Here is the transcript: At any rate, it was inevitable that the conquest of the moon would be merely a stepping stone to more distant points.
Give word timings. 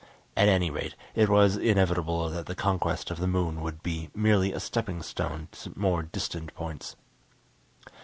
At 0.35 0.49
any 0.49 0.71
rate, 0.71 0.95
it 1.13 1.29
was 1.29 1.57
inevitable 1.57 2.27
that 2.29 2.47
the 2.47 2.55
conquest 2.55 3.11
of 3.11 3.19
the 3.19 3.27
moon 3.27 3.61
would 3.61 3.83
be 3.83 4.09
merely 4.15 4.51
a 4.51 4.59
stepping 4.59 5.03
stone 5.03 5.47
to 5.51 5.77
more 5.77 6.01
distant 6.01 6.55
points. 6.55 6.95